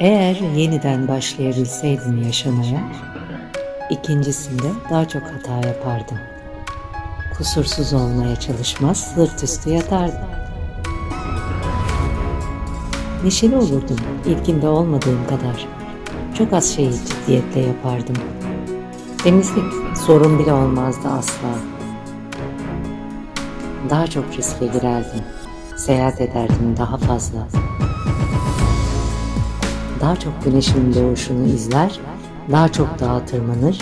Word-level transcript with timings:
Eğer 0.00 0.36
yeniden 0.56 1.08
başlayabilseydim 1.08 2.22
yaşamaya, 2.22 2.80
ikincisinde 3.90 4.68
daha 4.90 5.08
çok 5.08 5.22
hata 5.22 5.68
yapardım. 5.68 6.18
Kusursuz 7.36 7.94
olmaya 7.94 8.36
çalışmaz, 8.36 9.12
sırt 9.14 9.44
üstü 9.44 9.70
yatardım. 9.70 10.28
Neşeli 13.24 13.56
olurdum, 13.56 13.96
ilkinde 14.26 14.68
olmadığım 14.68 15.26
kadar. 15.26 15.66
Çok 16.38 16.52
az 16.52 16.74
şeyi 16.74 16.92
ciddiyetle 16.92 17.60
yapardım. 17.60 18.16
Temizlik 19.24 19.72
sorun 20.06 20.38
bile 20.38 20.52
olmazdı 20.52 21.08
asla. 21.08 21.48
Daha 23.90 24.06
çok 24.06 24.24
riske 24.38 24.66
girerdim. 24.66 25.24
Seyahat 25.76 26.20
ederdim 26.20 26.74
daha 26.78 26.96
fazla. 26.96 27.46
Daha 30.00 30.16
çok 30.16 30.44
güneşin 30.44 30.94
doğuşunu 30.94 31.46
izler, 31.46 32.00
daha 32.50 32.68
çok 32.72 33.00
dağa 33.00 33.24
tırmanır, 33.24 33.78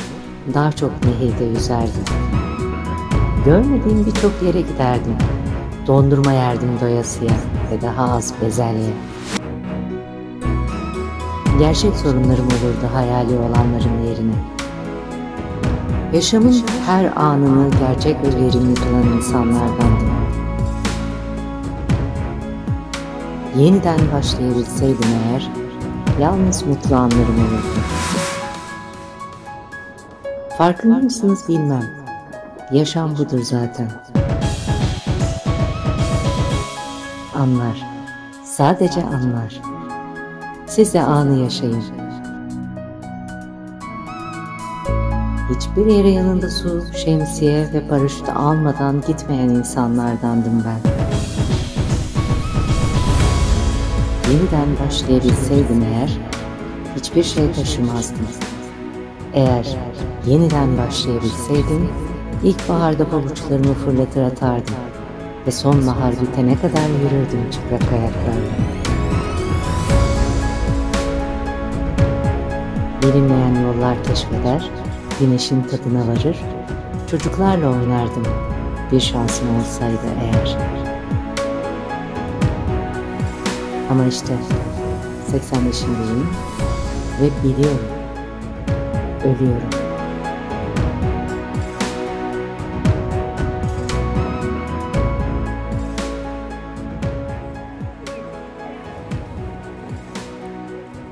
daha 0.54 0.72
çok 0.72 0.90
nehirde 1.04 1.44
yüzerdim. 1.44 2.04
Görmediğim 3.44 4.06
birçok 4.06 4.32
yere 4.42 4.60
giderdim. 4.60 5.16
Dondurma 5.86 6.32
yerdim 6.32 6.68
doyasıya 6.80 7.32
ve 7.70 7.82
daha 7.82 8.12
az 8.12 8.34
bezelye. 8.42 8.90
Gerçek 11.58 11.96
sorunlarım 11.96 12.46
olurdu 12.46 12.94
hayali 12.94 13.38
olanların 13.38 14.02
yerine. 14.08 14.34
Yaşamın 16.12 16.56
her 16.86 17.12
anını 17.16 17.70
gerçek 17.70 18.16
ve 18.22 18.26
verimli 18.26 18.74
kılan 18.74 19.16
insanlardandım. 19.16 20.08
Yeniden 23.56 24.00
başlayabilseydim 24.14 25.08
eğer, 25.30 25.50
yalnız 26.20 26.62
mutlu 26.62 26.96
anlarım 26.96 27.38
olurdu. 27.38 27.80
Farkında 30.58 30.94
mısınız 30.94 31.44
bilmem. 31.48 31.84
Yaşam 32.72 33.18
budur 33.18 33.42
zaten. 33.42 33.90
Anlar. 37.34 37.82
Sadece 38.44 39.02
anlar. 39.04 39.60
Siz 40.66 40.94
de 40.94 41.02
anı 41.02 41.38
yaşayın. 41.38 41.84
Hiçbir 45.56 45.86
yere 45.86 46.10
yanında 46.10 46.50
su, 46.50 46.82
şemsiye 47.04 47.72
ve 47.72 47.88
paraşüt 47.88 48.28
almadan 48.28 49.02
gitmeyen 49.06 49.48
insanlardandım 49.48 50.64
ben. 50.64 50.97
Yeniden 54.32 54.86
başlayabilseydim 54.86 55.82
eğer, 55.82 56.10
hiçbir 56.96 57.22
şey 57.22 57.52
taşımazdım. 57.52 58.26
Eğer 59.34 59.76
yeniden 60.26 60.78
başlayabilseydim, 60.78 61.88
ilkbaharda 62.44 63.08
pabuçlarımı 63.08 63.74
fırlatır 63.74 64.22
atardım 64.22 64.74
ve 65.46 65.50
sonbahar 65.50 66.12
bitene 66.12 66.56
kadar 66.56 66.88
yürürdüm 66.88 67.50
çıplak 67.50 67.92
ayaklarla. 67.92 68.54
Bilinmeyen 73.02 73.62
yollar 73.62 74.04
keşfeder, 74.04 74.70
güneşin 75.20 75.62
tadına 75.62 76.08
varır, 76.08 76.36
çocuklarla 77.10 77.68
oynardım 77.68 78.24
bir 78.92 79.00
şansım 79.00 79.48
olsaydı 79.60 80.06
eğer. 80.22 80.87
Ama 83.90 84.06
işte 84.06 84.32
85'imdeyim 85.32 86.26
ve 87.20 87.48
biliyorum. 87.48 87.88
Ölüyorum. 89.24 89.70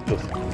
Dur. 0.08 0.45